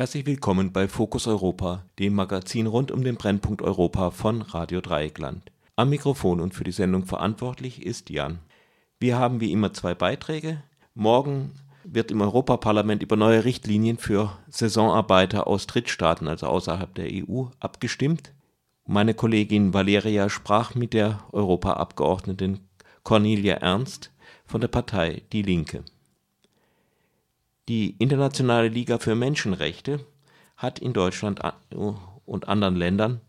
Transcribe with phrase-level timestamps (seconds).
[0.00, 5.52] Herzlich willkommen bei Fokus Europa, dem Magazin rund um den Brennpunkt Europa von Radio Dreieckland.
[5.76, 8.38] Am Mikrofon und für die Sendung verantwortlich ist Jan.
[8.98, 10.62] Wir haben wie immer zwei Beiträge.
[10.94, 11.50] Morgen
[11.84, 18.32] wird im Europaparlament über neue Richtlinien für Saisonarbeiter aus Drittstaaten, also außerhalb der EU, abgestimmt.
[18.86, 22.60] Meine Kollegin Valeria sprach mit der Europaabgeordneten
[23.02, 24.12] Cornelia Ernst
[24.46, 25.84] von der Partei Die Linke.
[27.70, 30.04] Die Internationale Liga für Menschenrechte
[30.56, 31.40] hat in Deutschland
[32.26, 33.20] und anderen Ländern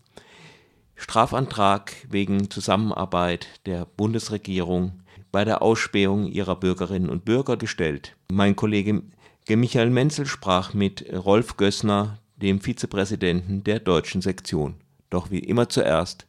[0.96, 8.18] Strafantrag wegen Zusammenarbeit der Bundesregierung bei der Ausspähung ihrer Bürgerinnen und Bürger gestellt.
[8.32, 9.04] Mein Kollege
[9.48, 14.74] Michael Menzel sprach mit Rolf Gößner, dem Vizepräsidenten der deutschen Sektion.
[15.12, 16.26] Doch wie immer zuerst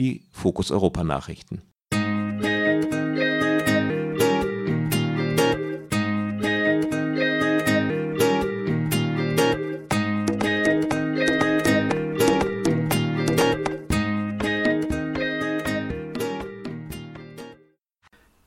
[0.00, 1.62] die Fokus Europa Nachrichten.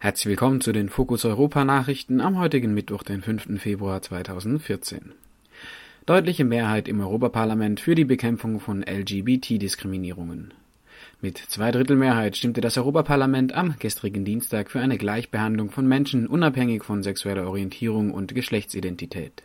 [0.05, 3.59] Herzlich willkommen zu den Fokus Europa Nachrichten am heutigen Mittwoch, den 5.
[3.59, 5.13] Februar 2014.
[6.05, 10.53] Deutliche Mehrheit im Europaparlament für die Bekämpfung von LGBT-Diskriminierungen.
[11.21, 17.01] Mit Zweidrittelmehrheit stimmte das Europaparlament am gestrigen Dienstag für eine Gleichbehandlung von Menschen unabhängig von
[17.01, 19.41] sexueller Orientierung und Geschlechtsidentität.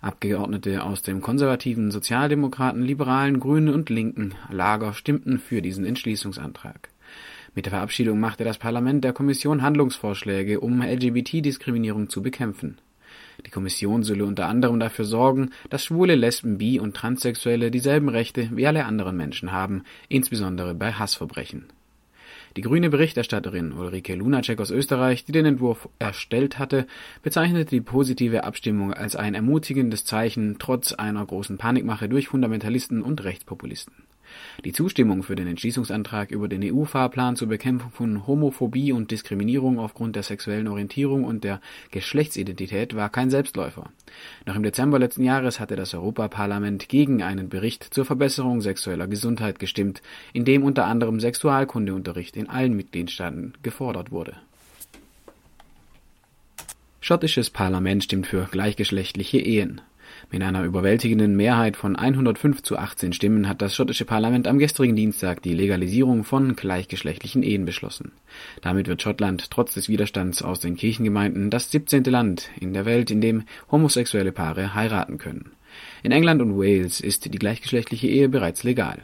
[0.00, 6.88] Abgeordnete aus dem konservativen, Sozialdemokraten, liberalen, grünen und linken Lager stimmten für diesen Entschließungsantrag.
[7.54, 12.78] Mit der Verabschiedung machte das Parlament der Kommission Handlungsvorschläge, um LGBT-Diskriminierung zu bekämpfen.
[13.44, 18.50] Die Kommission solle unter anderem dafür sorgen, dass Schwule, Lesben, Bi und Transsexuelle dieselben Rechte
[18.52, 21.64] wie alle anderen Menschen haben, insbesondere bei Hassverbrechen.
[22.56, 26.86] Die grüne Berichterstatterin Ulrike Lunacek aus Österreich, die den Entwurf erstellt hatte,
[27.22, 33.22] bezeichnete die positive Abstimmung als ein ermutigendes Zeichen trotz einer großen Panikmache durch Fundamentalisten und
[33.22, 33.94] Rechtspopulisten.
[34.64, 40.16] Die Zustimmung für den Entschließungsantrag über den EU-Fahrplan zur Bekämpfung von Homophobie und Diskriminierung aufgrund
[40.16, 41.60] der sexuellen Orientierung und der
[41.90, 43.90] Geschlechtsidentität war kein Selbstläufer.
[44.46, 49.58] Noch im Dezember letzten Jahres hatte das Europaparlament gegen einen Bericht zur Verbesserung sexueller Gesundheit
[49.58, 50.02] gestimmt,
[50.32, 54.36] in dem unter anderem Sexualkundeunterricht in allen Mitgliedstaaten gefordert wurde.
[57.00, 59.80] Schottisches Parlament stimmt für gleichgeschlechtliche Ehen.
[60.30, 64.96] Mit einer überwältigenden Mehrheit von 105 zu 18 Stimmen hat das schottische Parlament am gestrigen
[64.96, 68.12] Dienstag die Legalisierung von gleichgeschlechtlichen Ehen beschlossen.
[68.60, 72.04] Damit wird Schottland trotz des Widerstands aus den Kirchengemeinden das 17.
[72.04, 75.52] Land in der Welt, in dem homosexuelle Paare heiraten können.
[76.02, 78.98] In England und Wales ist die gleichgeschlechtliche Ehe bereits legal.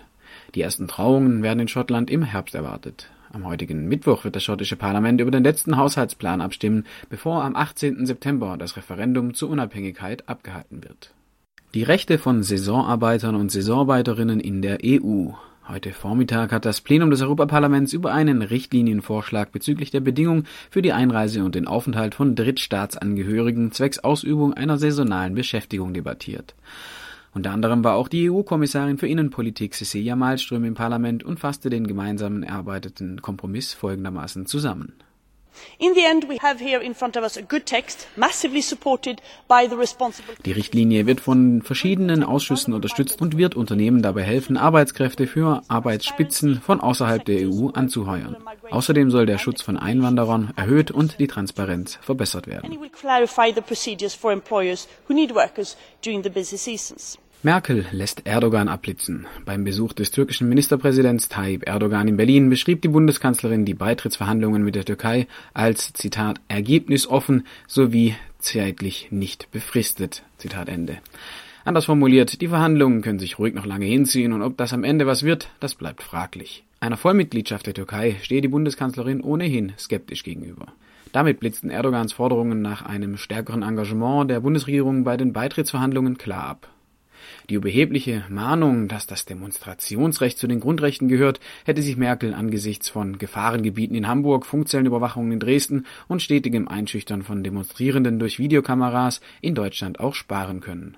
[0.54, 3.10] Die ersten Trauungen werden in Schottland im Herbst erwartet.
[3.36, 8.06] Am heutigen Mittwoch wird das schottische Parlament über den letzten Haushaltsplan abstimmen, bevor am 18.
[8.06, 11.12] September das Referendum zur Unabhängigkeit abgehalten wird.
[11.74, 15.32] Die Rechte von Saisonarbeitern und Saisonarbeiterinnen in der EU.
[15.68, 20.94] Heute Vormittag hat das Plenum des Europaparlaments über einen Richtlinienvorschlag bezüglich der Bedingung für die
[20.94, 26.54] Einreise und den Aufenthalt von Drittstaatsangehörigen zwecks Ausübung einer saisonalen Beschäftigung debattiert.
[27.36, 31.86] Unter anderem war auch die EU-Kommissarin für Innenpolitik Cecilia Malmström im Parlament und fasste den
[31.86, 34.94] gemeinsamen erarbeiteten Kompromiss folgendermaßen zusammen.
[40.44, 46.60] Die Richtlinie wird von verschiedenen Ausschüssen unterstützt und wird Unternehmen dabei helfen, Arbeitskräfte für Arbeitsspitzen
[46.60, 48.36] von außerhalb der EU anzuheuern.
[48.70, 52.78] Außerdem soll der Schutz von Einwanderern erhöht und die Transparenz verbessert werden.
[57.46, 59.28] Merkel lässt Erdogan abblitzen.
[59.44, 64.74] Beim Besuch des türkischen Ministerpräsidents Tayyip Erdogan in Berlin beschrieb die Bundeskanzlerin die Beitrittsverhandlungen mit
[64.74, 70.24] der Türkei als Zitat ergebnisoffen sowie zeitlich nicht befristet.
[70.38, 70.98] Zitat Ende.
[71.64, 75.06] Anders formuliert, die Verhandlungen können sich ruhig noch lange hinziehen und ob das am Ende
[75.06, 76.64] was wird, das bleibt fraglich.
[76.80, 80.66] Einer Vollmitgliedschaft der Türkei stehe die Bundeskanzlerin ohnehin skeptisch gegenüber.
[81.12, 86.68] Damit blitzten Erdogans Forderungen nach einem stärkeren Engagement der Bundesregierung bei den Beitrittsverhandlungen klar ab.
[87.48, 93.18] Die überhebliche Mahnung, dass das Demonstrationsrecht zu den Grundrechten gehört, hätte sich Merkel angesichts von
[93.18, 100.00] Gefahrengebieten in Hamburg, Funkzellenüberwachungen in Dresden und stetigem Einschüchtern von Demonstrierenden durch Videokameras in Deutschland
[100.00, 100.96] auch sparen können.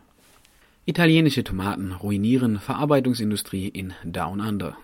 [0.86, 4.76] Italienische Tomaten ruinieren Verarbeitungsindustrie in Down Under.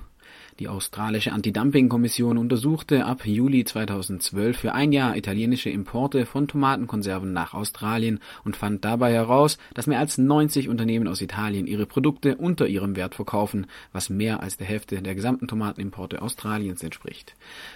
[0.60, 7.54] Die australische Anti-Dumping-Kommission untersuchte ab Juli 2012 für ein Jahr italienische Importe von Tomatenkonserven nach
[7.54, 12.68] Australien und fand dabei heraus, dass mehr als 90 Unternehmen aus Italien ihre Produkte unter
[12.68, 17.34] ihrem Wert verkaufen, was mehr als der Hälfte der gesamten Tomatenimporte Australiens entspricht.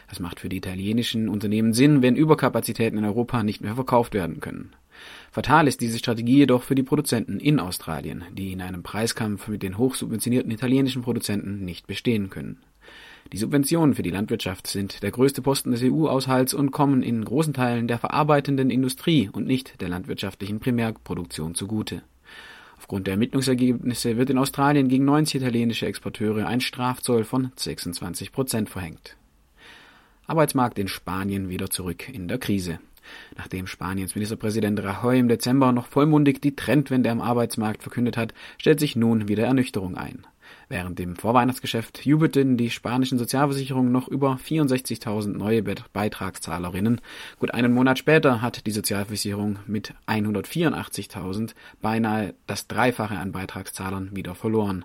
[0.09, 4.39] Das macht für die italienischen Unternehmen Sinn, wenn Überkapazitäten in Europa nicht mehr verkauft werden
[4.39, 4.73] können.
[5.33, 9.63] Fatal ist diese Strategie jedoch für die Produzenten in Australien, die in einem Preiskampf mit
[9.65, 12.59] den hochsubventionierten italienischen Produzenten nicht bestehen können.
[13.33, 17.53] Die Subventionen für die Landwirtschaft sind der größte Posten des EU-Haushalts und kommen in großen
[17.53, 22.03] Teilen der verarbeitenden Industrie und nicht der landwirtschaftlichen Primärproduktion zugute.
[22.79, 28.71] Aufgrund der Ermittlungsergebnisse wird in Australien gegen 90 italienische Exporteure ein Strafzoll von 26 Prozent
[28.71, 29.17] verhängt.
[30.27, 32.79] Arbeitsmarkt in Spanien wieder zurück in der Krise.
[33.37, 38.81] Nachdem Spaniens Ministerpräsident Rajoy im Dezember noch vollmundig die Trendwende am Arbeitsmarkt verkündet hat, stellt
[38.81, 40.27] sich nun wieder Ernüchterung ein.
[40.71, 47.01] Während dem Vorweihnachtsgeschäft jubelten die spanischen Sozialversicherungen noch über 64.000 neue Beitragszahlerinnen.
[47.39, 54.35] Gut einen Monat später hat die Sozialversicherung mit 184.000 beinahe das Dreifache an Beitragszahlern wieder
[54.35, 54.85] verloren.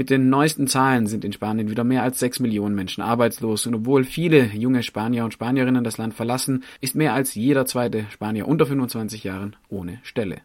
[0.00, 3.74] Mit den neuesten Zahlen sind in Spanien wieder mehr als sechs Millionen Menschen arbeitslos und
[3.74, 8.48] obwohl viele junge Spanier und Spanierinnen das Land verlassen, ist mehr als jeder zweite Spanier
[8.48, 10.38] unter 25 Jahren ohne Stelle.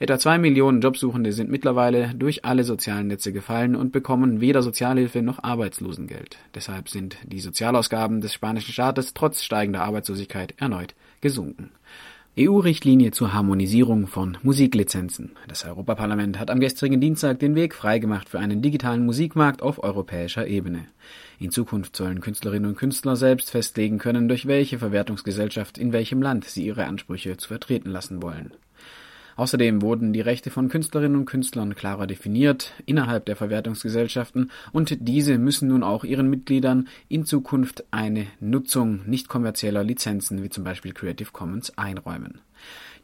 [0.00, 5.22] Etwa zwei Millionen Jobsuchende sind mittlerweile durch alle sozialen Netze gefallen und bekommen weder Sozialhilfe
[5.22, 6.36] noch Arbeitslosengeld.
[6.54, 11.70] Deshalb sind die Sozialausgaben des spanischen Staates trotz steigender Arbeitslosigkeit erneut gesunken.
[12.38, 15.32] EU-Richtlinie zur Harmonisierung von Musiklizenzen.
[15.48, 20.46] Das Europaparlament hat am gestrigen Dienstag den Weg freigemacht für einen digitalen Musikmarkt auf europäischer
[20.46, 20.86] Ebene.
[21.40, 26.44] In Zukunft sollen Künstlerinnen und Künstler selbst festlegen können, durch welche Verwertungsgesellschaft in welchem Land
[26.44, 28.52] sie ihre Ansprüche zu vertreten lassen wollen.
[29.36, 35.38] Außerdem wurden die Rechte von Künstlerinnen und Künstlern klarer definiert innerhalb der Verwertungsgesellschaften und diese
[35.38, 40.92] müssen nun auch ihren Mitgliedern in Zukunft eine Nutzung nicht kommerzieller Lizenzen wie zum Beispiel
[40.92, 42.40] Creative Commons einräumen.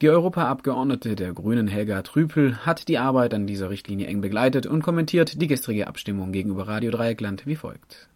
[0.03, 4.83] Die Europaabgeordnete der Grünen Helga Trüpel hat die Arbeit an dieser Richtlinie eng begleitet und
[4.83, 8.09] kommentiert die gestrige Abstimmung gegenüber Radio Dreieckland wie folgt.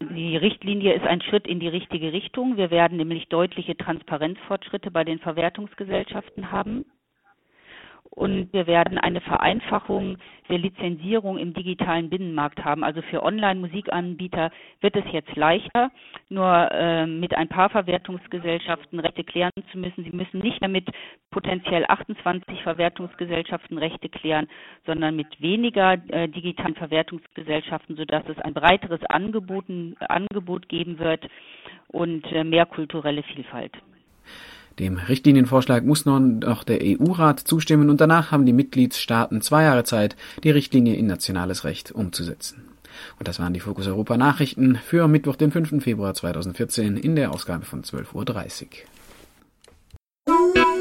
[0.00, 2.56] Die Richtlinie ist ein Schritt in die richtige Richtung.
[2.56, 6.84] Wir werden nämlich deutliche Transparenzfortschritte bei den Verwertungsgesellschaften haben
[8.14, 10.18] und wir werden eine Vereinfachung
[10.50, 12.84] der Lizenzierung im digitalen Binnenmarkt haben.
[12.84, 14.50] Also für Online-Musikanbieter
[14.82, 15.90] wird es jetzt leichter,
[16.28, 20.04] nur äh, mit ein paar Verwertungsgesellschaften Rechte klären zu müssen.
[20.04, 20.90] Sie müssen nicht mehr mit
[21.30, 24.46] potenziell 28 Verwertungsgesellschaften Rechte klären,
[24.84, 29.64] sondern mit weniger äh, digitalen Verwertungsgesellschaften, sodass es ein breiteres Angebot,
[30.00, 31.26] Angebot geben wird
[31.88, 33.72] und äh, mehr kulturelle Vielfalt.
[34.78, 39.84] Dem Richtlinienvorschlag muss nun noch der EU-Rat zustimmen und danach haben die Mitgliedstaaten zwei Jahre
[39.84, 42.64] Zeit, die Richtlinie in nationales Recht umzusetzen.
[43.18, 45.82] Und das waren die Fokus Europa Nachrichten für Mittwoch, den 5.
[45.82, 48.66] Februar 2014 in der Ausgabe von 12.30
[50.26, 50.71] Uhr.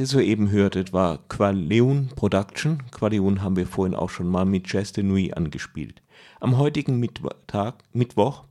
[0.00, 2.82] Ihr soeben hörtet, war Qualeun Production.
[2.90, 6.02] Qualeun haben wir vorhin auch schon mal mit Jazz de Nuit angespielt.
[6.40, 7.30] Am heutigen Mittwoch,
[7.92, 8.44] Mittwoch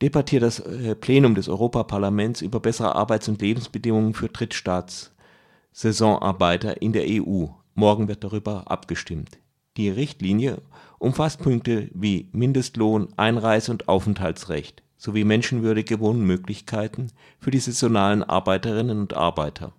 [0.00, 7.04] debattiert das äh, Plenum des Europaparlaments über bessere Arbeits- und Lebensbedingungen für Drittstaatssaisonarbeiter in der
[7.06, 7.48] EU.
[7.74, 9.38] Morgen wird darüber abgestimmt.
[9.76, 10.62] Die Richtlinie
[10.98, 19.12] umfasst Punkte wie Mindestlohn, Einreise- und Aufenthaltsrecht sowie menschenwürdige Wohnmöglichkeiten für die saisonalen Arbeiterinnen und
[19.14, 19.74] Arbeiter.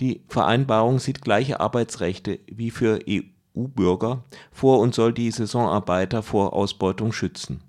[0.00, 7.12] Die Vereinbarung sieht gleiche Arbeitsrechte wie für EU-Bürger vor und soll die Saisonarbeiter vor Ausbeutung
[7.12, 7.62] schützen.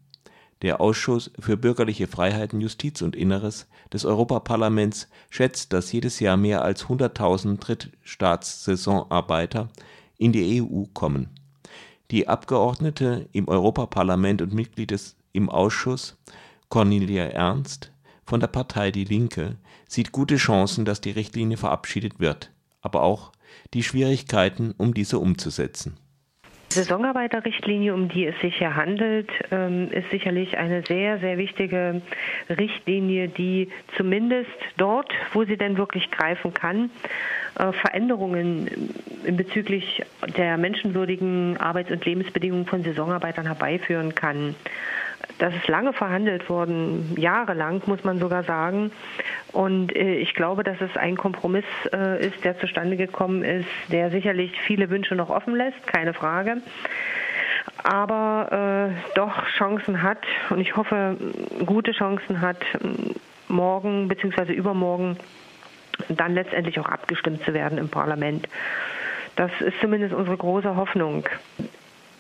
[0.62, 6.64] Der Ausschuss für bürgerliche Freiheiten, Justiz und Inneres des Europaparlaments schätzt, dass jedes Jahr mehr
[6.64, 9.70] als 100.000 Drittstaatssaisonarbeiter
[10.18, 11.30] in die EU kommen.
[12.12, 16.18] Die Abgeordnete im Europaparlament und Mitglied des, im Ausschuss
[16.70, 17.92] Cornelia Ernst
[18.26, 22.52] von der Partei Die Linke sieht gute Chancen, dass die Richtlinie verabschiedet wird,
[22.82, 23.32] aber auch
[23.74, 25.98] die Schwierigkeiten, um diese umzusetzen.
[26.72, 32.02] Die Saisonarbeiterrichtlinie, um die es sich hier handelt, ähm, ist sicherlich eine sehr, sehr wichtige
[32.50, 36.90] Richtlinie, die zumindest dort, wo sie denn wirklich greifen kann,
[37.58, 38.92] äh, Veränderungen
[39.24, 40.02] in bezüglich
[40.36, 44.56] der menschenwürdigen Arbeits- und Lebensbedingungen von Saisonarbeitern herbeiführen kann.
[45.40, 48.92] Das ist lange verhandelt worden, jahrelang muss man sogar sagen.
[49.52, 54.12] Und äh, ich glaube, dass es ein Kompromiss äh, ist, der zustande gekommen ist, der
[54.12, 56.58] sicherlich viele Wünsche noch offen lässt, keine Frage.
[57.84, 61.18] Aber äh, doch Chancen hat und ich hoffe,
[61.66, 62.58] gute Chancen hat,
[63.48, 64.54] morgen bzw.
[64.54, 65.18] übermorgen
[66.10, 68.48] dann letztendlich auch abgestimmt zu werden im Parlament.
[69.36, 71.26] Das ist zumindest unsere große Hoffnung.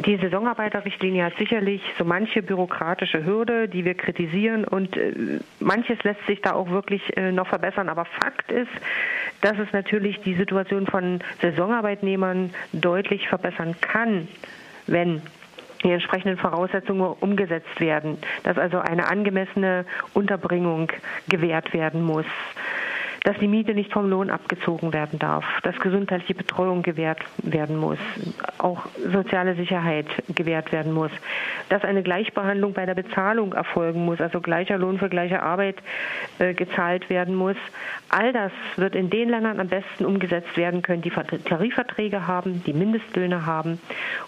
[0.05, 4.63] Die Saisonarbeiterrichtlinie hat sicherlich so manche bürokratische Hürde, die wir kritisieren.
[4.63, 7.89] Und äh, manches lässt sich da auch wirklich äh, noch verbessern.
[7.89, 8.69] Aber Fakt ist,
[9.41, 14.27] dass es natürlich die Situation von Saisonarbeitnehmern deutlich verbessern kann,
[14.85, 15.23] wenn
[15.83, 20.91] die entsprechenden Voraussetzungen umgesetzt werden, dass also eine angemessene Unterbringung
[21.29, 22.25] gewährt werden muss
[23.25, 27.97] dass die Miete nicht vom Lohn abgezogen werden darf, dass gesundheitliche Betreuung gewährt werden muss,
[28.59, 31.09] auch soziale Sicherheit gewährt werden muss,
[31.69, 35.77] dass eine Gleichbehandlung bei der Bezahlung erfolgen muss, also gleicher Lohn für gleiche Arbeit
[36.37, 37.57] äh, gezahlt werden muss.
[38.09, 42.73] All das wird in den Ländern am besten umgesetzt werden können, die Tarifverträge haben, die
[42.73, 43.79] Mindestlöhne haben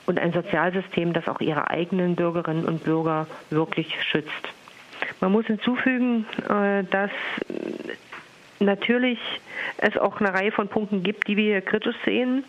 [0.07, 4.31] und ein Sozialsystem, das auch ihre eigenen Bürgerinnen und Bürger wirklich schützt.
[5.21, 7.11] Man muss hinzufügen, äh, dass
[8.59, 9.19] natürlich
[9.77, 12.43] es auch eine Reihe von Punkten gibt, die wir kritisch sehen.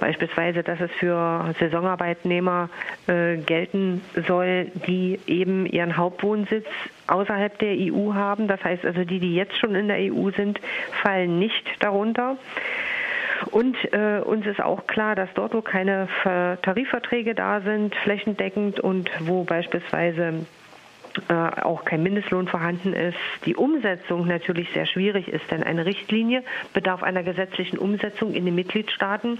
[0.00, 2.68] Beispielsweise, dass es für Saisonarbeitnehmer
[3.06, 6.66] äh, gelten soll, die eben ihren Hauptwohnsitz
[7.06, 8.48] außerhalb der EU haben.
[8.48, 10.60] Das heißt also, die, die jetzt schon in der EU sind,
[11.02, 12.36] fallen nicht darunter.
[13.52, 16.08] Und äh, uns ist auch klar, dass dort, wo keine
[16.62, 20.44] Tarifverträge da sind, flächendeckend und wo beispielsweise
[21.28, 23.16] äh, auch kein Mindestlohn vorhanden ist,
[23.46, 26.42] die Umsetzung natürlich sehr schwierig ist, denn eine Richtlinie
[26.72, 29.38] bedarf einer gesetzlichen Umsetzung in den Mitgliedstaaten.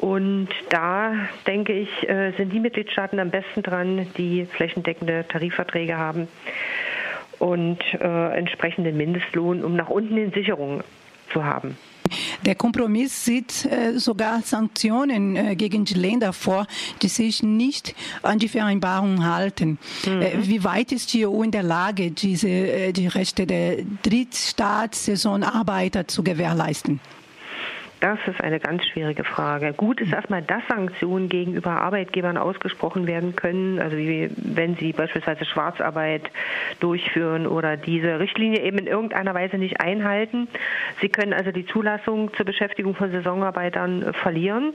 [0.00, 1.14] Und da
[1.46, 6.28] denke ich, äh, sind die Mitgliedstaaten am besten dran, die flächendeckende Tarifverträge haben
[7.38, 10.82] und äh, entsprechenden Mindestlohn, um nach unten in Sicherung
[11.32, 11.76] zu haben.
[12.44, 16.66] Der Kompromiss sieht äh, sogar Sanktionen äh, gegen die Länder vor,
[17.02, 19.78] die sich nicht an die Vereinbarung halten.
[20.06, 20.22] Mhm.
[20.22, 26.06] Äh, wie weit ist die EU in der Lage, diese, äh, die Rechte der Drittstaatssaisonarbeiter
[26.06, 27.00] zu gewährleisten?
[28.04, 29.72] Das ist eine ganz schwierige Frage.
[29.72, 35.46] Gut ist erstmal, dass Sanktionen gegenüber Arbeitgebern ausgesprochen werden können, also wie wenn sie beispielsweise
[35.46, 36.30] Schwarzarbeit
[36.80, 40.48] durchführen oder diese Richtlinie eben in irgendeiner Weise nicht einhalten.
[41.00, 44.74] Sie können also die Zulassung zur Beschäftigung von Saisonarbeitern verlieren.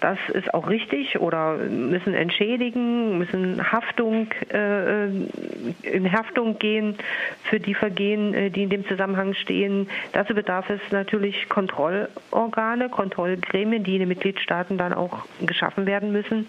[0.00, 6.96] Das ist auch richtig oder müssen entschädigen, müssen Haftung äh, in Haftung gehen
[7.44, 9.88] für die Vergehen, äh, die in dem Zusammenhang stehen.
[10.12, 16.10] Dazu bedarf es natürlich Kontrollorganen Kontrollorgane, Kontrollgremien, die in den Mitgliedstaaten dann auch geschaffen werden
[16.10, 16.46] müssen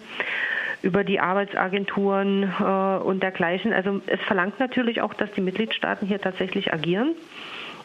[0.80, 3.72] über die Arbeitsagenturen äh, und dergleichen.
[3.72, 7.14] Also es verlangt natürlich auch, dass die Mitgliedstaaten hier tatsächlich agieren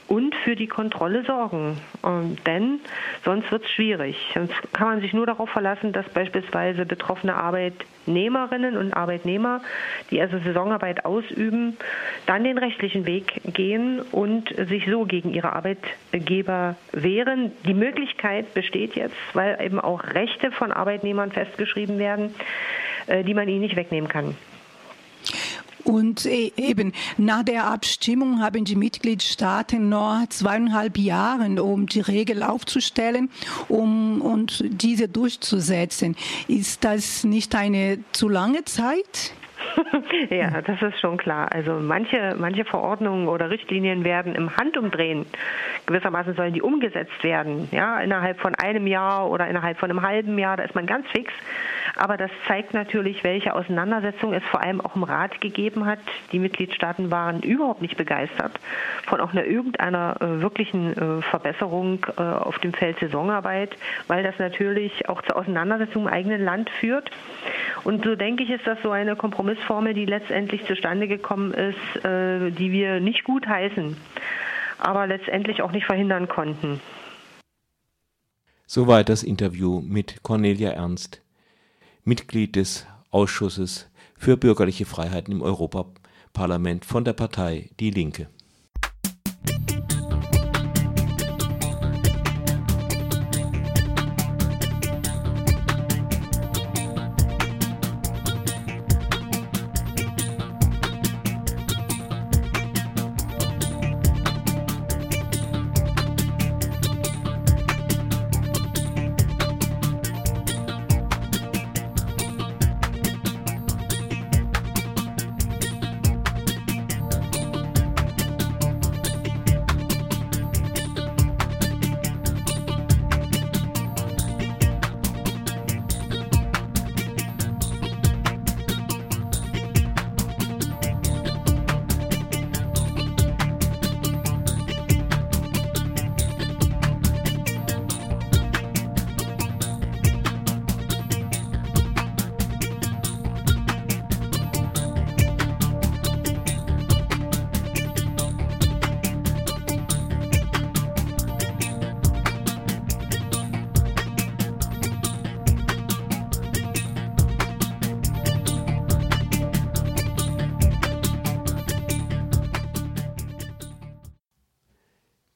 [0.08, 1.78] und für die Kontrolle sorgen.
[2.06, 2.80] Ähm, denn
[3.24, 4.18] sonst wird es schwierig.
[4.34, 9.62] Sonst kann man sich nur darauf verlassen, dass beispielsweise betroffene Arbeitnehmerinnen und Arbeitnehmer,
[10.12, 11.78] die also Saisonarbeit ausüben,
[12.26, 17.52] dann den rechtlichen Weg gehen und sich so gegen ihre Arbeitgeber wehren.
[17.66, 22.36] Die Möglichkeit besteht jetzt, weil eben auch Rechte von Arbeitnehmern festgeschrieben werden,
[23.08, 24.36] äh, die man ihnen nicht wegnehmen kann.
[25.84, 32.44] Und äh, eben nach der Abstimmung haben die Mitgliedstaaten noch zweieinhalb Jahre, um die Regel
[32.44, 33.30] aufzustellen,
[33.68, 36.16] um und diese durchzusetzen.
[36.48, 39.34] Ist das nicht eine zu lange Zeit?
[40.30, 41.50] ja, das ist schon klar.
[41.52, 45.26] Also manche, manche Verordnungen oder Richtlinien werden im Handumdrehen
[45.86, 50.38] gewissermaßen sollen die umgesetzt werden, ja, innerhalb von einem Jahr oder innerhalb von einem halben
[50.38, 51.34] Jahr, da ist man ganz fix.
[51.96, 56.00] Aber das zeigt natürlich, welche Auseinandersetzung es vor allem auch im Rat gegeben hat.
[56.32, 58.60] Die Mitgliedstaaten waren überhaupt nicht begeistert
[59.06, 63.78] von auch einer irgendeiner äh, wirklichen äh, Verbesserung äh, auf dem Feld Saisonarbeit,
[64.08, 67.12] weil das natürlich auch zur Auseinandersetzung im eigenen Land führt.
[67.84, 69.16] Und so denke ich, ist das so eine
[69.54, 73.96] Kompromissformel, die letztendlich zustande gekommen ist, äh, die wir nicht gut heißen,
[74.80, 76.80] aber letztendlich auch nicht verhindern konnten.
[78.66, 81.22] Soweit das Interview mit Cornelia Ernst,
[82.04, 88.28] Mitglied des Ausschusses für bürgerliche Freiheiten im Europaparlament von der Partei Die Linke.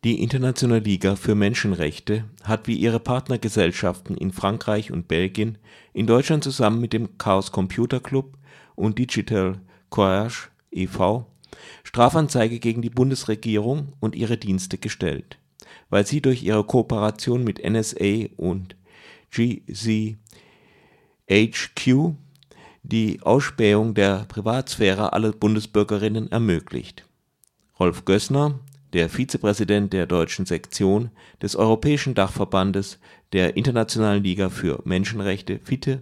[0.07, 5.57] Die Internationale Liga für Menschenrechte hat wie ihre Partnergesellschaften in Frankreich und Belgien
[5.91, 8.37] in Deutschland zusammen mit dem Chaos Computer Club
[8.75, 11.25] und Digital Courage e.V.
[11.83, 15.39] Strafanzeige gegen die Bundesregierung und ihre Dienste gestellt,
[15.89, 18.77] weil sie durch ihre Kooperation mit NSA und
[19.31, 20.15] GCHQ
[22.83, 27.05] die Ausspähung der Privatsphäre aller Bundesbürgerinnen ermöglicht.
[27.77, 28.61] Rolf Gößner
[28.93, 32.99] der Vizepräsident der deutschen Sektion des Europäischen Dachverbandes
[33.33, 36.01] der Internationalen Liga für Menschenrechte (FITE),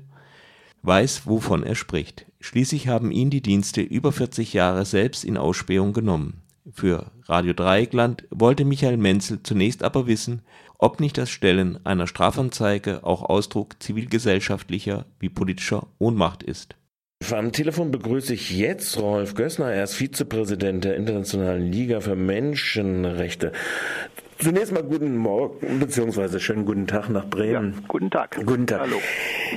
[0.84, 2.26] weiß, wovon er spricht.
[2.40, 6.42] Schließlich haben ihn die Dienste über 40 Jahre selbst in Ausspähung genommen.
[6.72, 10.42] Für Radio Dreieckland wollte Michael Menzel zunächst aber wissen,
[10.78, 16.76] ob nicht das Stellen einer Strafanzeige auch Ausdruck zivilgesellschaftlicher wie politischer Ohnmacht ist
[17.34, 19.72] am Telefon begrüße ich jetzt Rolf Gößner.
[19.72, 23.52] Er ist Vizepräsident der Internationalen Liga für Menschenrechte.
[24.38, 27.74] Zunächst mal guten Morgen, beziehungsweise schönen guten Tag nach Bremen.
[27.74, 28.38] Ja, guten Tag.
[28.46, 28.82] Guten Tag.
[28.82, 28.98] Hallo.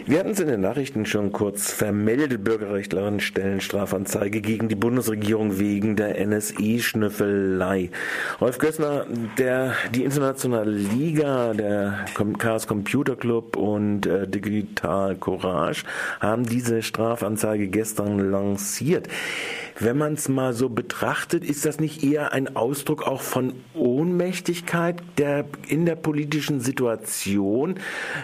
[0.07, 2.45] Wir hatten es in den Nachrichten schon kurz vermeldet.
[2.45, 7.91] Bürgerrechtlerinnen stellen Strafanzeige gegen die Bundesregierung wegen der NSI-Schnüffelei.
[8.41, 12.05] Rolf Gößner, der, die Internationale Liga, der
[12.39, 15.83] Chaos Computer Club und äh, Digital Courage
[16.21, 19.09] haben diese Strafanzeige gestern lanciert.
[19.81, 25.03] Wenn man es mal so betrachtet, ist das nicht eher ein Ausdruck auch von Ohnmächtigkeit
[25.19, 27.79] der, in der politischen Situation,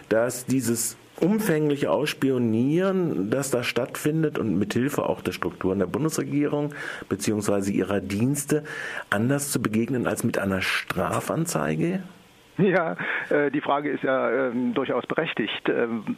[0.08, 6.74] dass dieses umfängliche Ausspionieren, das da stattfindet und mithilfe auch der Strukturen der Bundesregierung
[7.08, 7.70] bzw.
[7.70, 8.64] ihrer Dienste
[9.10, 12.02] anders zu begegnen als mit einer Strafanzeige?
[12.58, 12.96] Ja,
[13.30, 15.68] äh, die Frage ist ja ähm, durchaus berechtigt.
[15.68, 16.16] Ähm,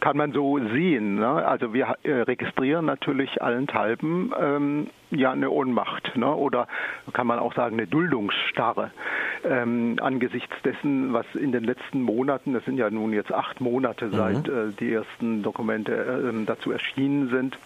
[0.00, 1.16] kann man so sehen.
[1.16, 1.26] Ne?
[1.26, 6.34] Also wir äh, registrieren natürlich allenthalben ähm, ja eine Ohnmacht ne?
[6.34, 6.66] oder
[7.12, 8.90] kann man auch sagen eine Duldungsstarre
[9.44, 14.10] ähm, angesichts dessen, was in den letzten Monaten, das sind ja nun jetzt acht Monate
[14.10, 14.70] seit mhm.
[14.70, 17.58] äh, die ersten Dokumente äh, dazu erschienen sind,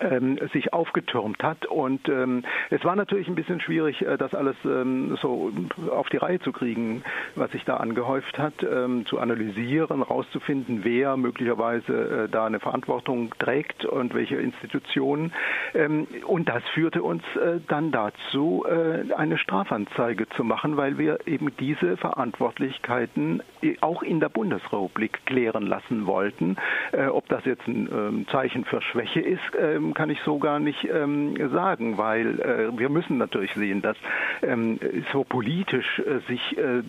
[0.00, 1.66] ähm, sich aufgetürmt hat.
[1.66, 5.52] Und ähm, es war natürlich ein bisschen schwierig, äh, das alles ähm, so
[5.90, 7.02] auf die Reihe zu kriegen,
[7.34, 13.34] was sich da angehäuft hat, ähm, zu analysieren, rauszufinden, wer möglicherweise äh, da eine Verantwortung
[13.38, 15.32] trägt und welche Institutionen.
[15.74, 21.26] Ähm, und das führte uns äh, dann dazu, äh, eine Strafanzeige zu machen, weil wir
[21.26, 26.56] eben diese Verantwortlichkeiten äh, auch in der Bundesrepublik klären lassen wollten.
[26.92, 30.38] Äh, ob das jetzt ein ähm, Zeichen für Schwäche ist, ähm, ähm, kann ich so
[30.38, 33.96] gar nicht ähm, sagen, weil äh, wir müssen natürlich sehen, dass
[34.42, 34.78] ähm,
[35.12, 36.82] so politisch äh, sich äh,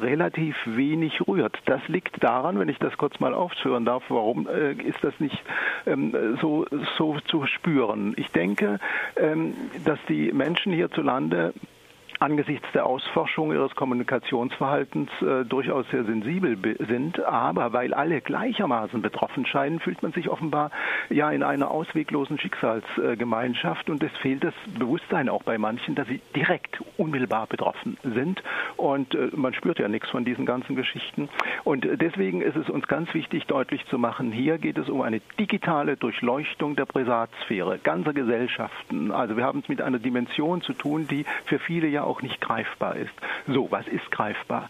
[0.00, 1.58] relativ wenig rührt.
[1.66, 5.42] Das liegt daran, wenn ich das kurz mal aufhören darf, warum äh, ist das nicht
[5.86, 8.14] ähm, so, so zu spüren?
[8.16, 8.78] Ich denke,
[9.16, 9.54] ähm,
[9.84, 11.52] dass die Menschen hierzulande
[12.20, 16.56] angesichts der Ausforschung ihres Kommunikationsverhaltens äh, durchaus sehr sensibel
[16.88, 17.22] sind.
[17.24, 20.70] Aber weil alle gleichermaßen betroffen scheinen, fühlt man sich offenbar
[21.10, 26.20] ja in einer ausweglosen Schicksalsgemeinschaft und es fehlt das Bewusstsein auch bei manchen, dass sie
[26.34, 28.42] direkt unmittelbar betroffen sind.
[28.76, 31.28] Und äh, man spürt ja nichts von diesen ganzen Geschichten.
[31.64, 35.20] Und deswegen ist es uns ganz wichtig, deutlich zu machen, hier geht es um eine
[35.38, 39.10] digitale Durchleuchtung der Privatsphäre ganzer Gesellschaften.
[39.10, 42.40] Also wir haben es mit einer Dimension zu tun, die für viele ja auch nicht
[42.40, 43.12] greifbar ist.
[43.46, 44.68] So, was ist greifbar?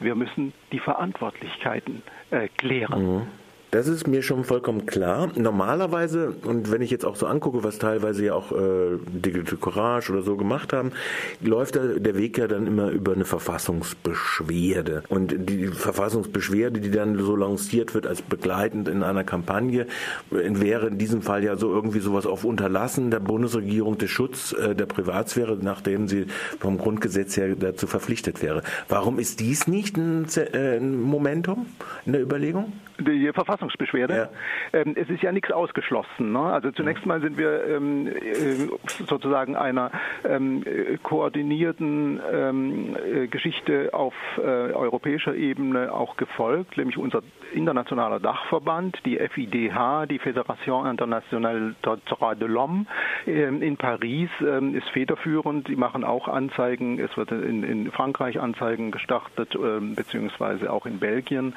[0.00, 3.16] Wir müssen die Verantwortlichkeiten äh, klären.
[3.16, 3.26] Mhm.
[3.74, 5.32] Das ist mir schon vollkommen klar.
[5.34, 10.12] Normalerweise, und wenn ich jetzt auch so angucke, was teilweise ja auch äh, Digital Courage
[10.12, 10.92] oder so gemacht haben,
[11.40, 15.02] läuft der, Weg ja dann immer über eine Verfassungsbeschwerde.
[15.08, 19.88] Und die Verfassungsbeschwerde, die dann so lanciert wird als begleitend in einer Kampagne,
[20.30, 24.76] wäre in diesem Fall ja so irgendwie sowas auf Unterlassen der Bundesregierung des Schutz äh,
[24.76, 26.26] der Privatsphäre, nachdem sie
[26.60, 28.62] vom Grundgesetz her dazu verpflichtet wäre.
[28.88, 31.66] Warum ist dies nicht ein, äh, ein Momentum
[32.06, 32.72] in der Überlegung?
[32.98, 34.28] Die Verfassungsbeschwerde.
[34.72, 34.80] Ja.
[34.80, 36.32] Ähm, es ist ja nichts ausgeschlossen.
[36.32, 36.38] Ne?
[36.38, 38.68] Also zunächst mal sind wir ähm, äh,
[39.06, 39.90] sozusagen einer
[40.24, 40.62] ähm,
[41.02, 49.16] koordinierten ähm, äh, Geschichte auf äh, europäischer Ebene auch gefolgt, nämlich unser internationaler Dachverband, die
[49.16, 52.86] FIDH, die Fédération Internationale des Droits de l'Homme
[53.26, 55.66] ähm, in Paris ähm, ist federführend.
[55.68, 57.00] Die machen auch Anzeigen.
[57.00, 59.56] Es wird in, in Frankreich Anzeigen gestartet,
[59.94, 61.52] beziehungsweise auch in Belgien.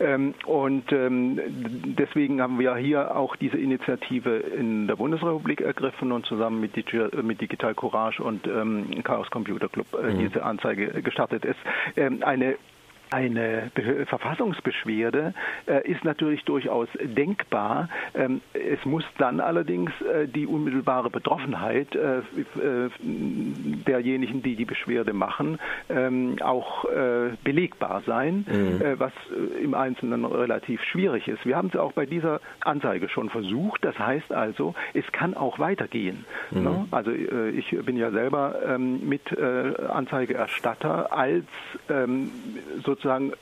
[0.45, 0.91] und
[1.35, 6.75] deswegen haben wir hier auch diese Initiative in der Bundesrepublik ergriffen und zusammen mit,
[7.23, 10.19] mit Digital Courage und ähm, Chaos Computer Club äh, mhm.
[10.19, 11.59] diese Anzeige gestartet ist.
[11.95, 12.23] Ähm,
[13.09, 13.71] eine
[14.05, 15.33] Verfassungsbeschwerde
[15.65, 17.89] äh, ist natürlich durchaus denkbar.
[18.13, 22.89] Ähm, es muss dann allerdings äh, die unmittelbare Betroffenheit äh, äh
[23.87, 28.81] derjenigen, die die Beschwerde machen, ähm, auch äh, belegbar sein, mhm.
[28.81, 29.13] Äh, was
[29.61, 31.45] im Einzelnen relativ schwierig ist.
[31.45, 33.83] Wir haben es auch bei dieser Anzeige schon versucht.
[33.85, 36.25] Das heißt also, es kann auch weitergehen.
[36.51, 36.63] Mhm.
[36.63, 36.85] Ne?
[36.91, 41.45] Also ich bin ja selber ähm, mit Anzeigeerstatter als
[42.83, 43.35] sozusagen sozusagen äh,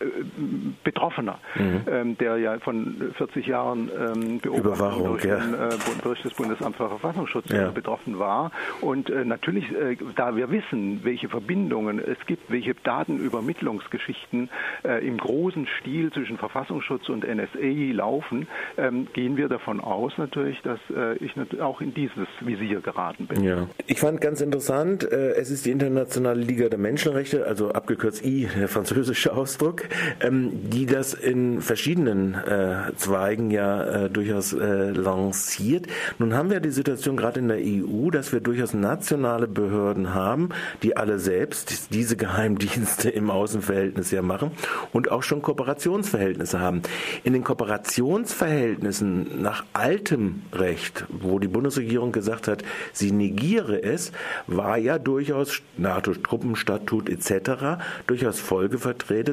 [0.84, 1.82] Betroffener, mhm.
[1.90, 5.38] ähm, der ja von 40 Jahren ähm, Beobachtung durch, ja.
[5.38, 5.70] den, äh,
[6.04, 7.72] durch, das Bundesamt für Verfassungsschutz ja.
[7.72, 8.52] betroffen war.
[8.82, 14.50] Und äh, natürlich, äh, da wir wissen, welche Verbindungen es gibt, welche Datenübermittlungsgeschichten
[14.84, 20.62] äh, im großen Stil zwischen Verfassungsschutz und NSA laufen, ähm, gehen wir davon aus natürlich,
[20.62, 23.44] dass äh, ich auch in dieses Visier geraten bin.
[23.44, 23.68] Ja.
[23.88, 28.68] Ich fand ganz interessant, es ist die Internationale Liga der Menschenrechte, also abgekürzt I, der
[28.68, 29.84] französische Ausdruck,
[30.22, 35.86] ähm, die das in verschiedenen äh, Zweigen ja äh, durchaus äh, lanciert.
[36.18, 40.50] Nun haben wir die Situation gerade in der EU, dass wir durchaus nationale Behörden haben,
[40.82, 44.50] die alle selbst diese Geheimdienste im Außenverhältnis ja machen
[44.94, 46.82] und auch schon Kooperationsverhältnisse haben.
[47.24, 54.12] In den Kooperationsverhältnissen nach altem Recht, wo die Bundesregierung gesagt hat, sie negiere es,
[54.48, 57.84] war ja durchaus NATO-Truppenstatut etc.
[58.08, 58.40] durchaus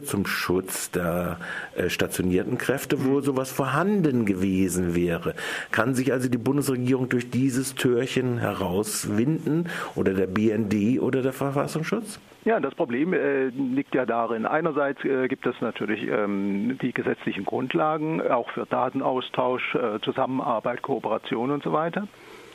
[0.02, 1.38] Zum Schutz der
[1.74, 5.34] äh, stationierten Kräfte, wo sowas vorhanden gewesen wäre.
[5.70, 12.20] Kann sich also die Bundesregierung durch dieses Türchen herauswinden oder der BND oder der Verfassungsschutz?
[12.44, 14.46] Ja, das Problem äh, liegt ja darin.
[14.46, 21.52] Einerseits äh, gibt es natürlich ähm, die gesetzlichen Grundlagen, auch für Datenaustausch, äh, Zusammenarbeit, Kooperation
[21.52, 22.08] und so weiter.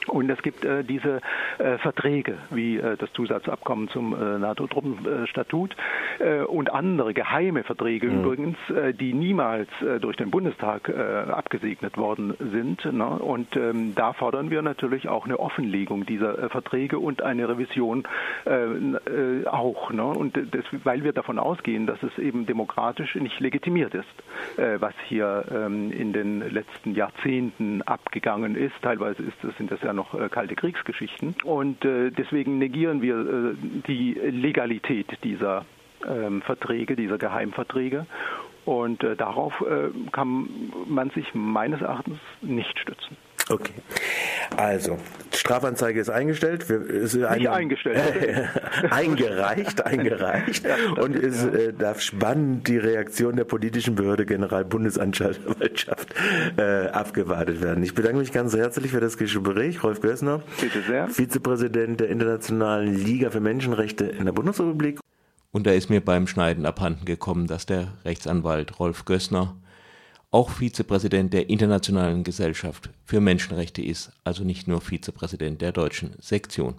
[0.07, 1.21] Und es gibt äh, diese
[1.57, 5.75] äh, Verträge, wie äh, das Zusatzabkommen zum äh, NATO-Truppenstatut
[6.19, 8.19] äh, und andere geheime Verträge mhm.
[8.19, 9.69] übrigens, äh, die niemals
[10.01, 12.85] durch den Bundestag abgesegnet worden sind.
[12.85, 13.07] Ne?
[13.07, 18.03] Und ähm, da fordern wir natürlich auch eine Offenlegung dieser Verträge und eine Revision
[19.45, 19.91] auch.
[19.91, 20.03] Ne?
[20.03, 24.05] Und das, weil wir davon ausgehen, dass es eben demokratisch nicht legitimiert ist,
[24.79, 28.75] was hier ähm, in den letzten Jahrzehnten abgegangen ist.
[28.81, 31.35] Teilweise ist sind das ja noch äh, kalte Kriegsgeschichten.
[31.43, 33.55] Und äh, deswegen negieren wir äh,
[33.87, 35.65] die Legalität dieser
[36.07, 38.05] ähm, Verträge, dieser Geheimverträge.
[38.63, 39.63] Und darauf
[40.11, 40.49] kann
[40.89, 43.15] man sich meines Erachtens nicht stützen.
[43.49, 43.73] Okay.
[44.55, 44.97] Also,
[45.33, 46.67] Strafanzeige ist eingestellt.
[46.69, 48.49] Wir, ist Nicht eine, eingestellt.
[48.89, 50.65] eingereicht, eingereicht.
[50.99, 56.13] Und es äh, darf spannend die Reaktion der politischen Behörde Generalbundesanwaltschaft
[56.57, 57.83] äh, abgewartet werden.
[57.83, 59.83] Ich bedanke mich ganz herzlich für das Gespräch.
[59.83, 61.07] Rolf Gößner, Bitte sehr.
[61.07, 64.99] Vizepräsident der Internationalen Liga für Menschenrechte in der Bundesrepublik.
[65.51, 69.55] Und da ist mir beim Schneiden abhanden gekommen, dass der Rechtsanwalt Rolf Gößner
[70.37, 76.75] auch Vizepräsident der Internationalen Gesellschaft für Menschenrechte ist, also nicht nur Vizepräsident der deutschen Sektion.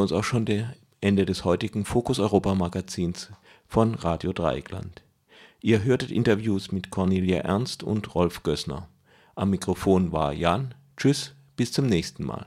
[0.00, 0.64] Wir uns auch schon dem
[1.02, 3.28] Ende des heutigen Fokus Europa Magazins
[3.68, 5.02] von Radio Dreieckland.
[5.60, 8.88] Ihr hörtet Interviews mit Cornelia Ernst und Rolf Gößner.
[9.34, 10.74] Am Mikrofon war Jan.
[10.96, 12.46] Tschüss, bis zum nächsten Mal.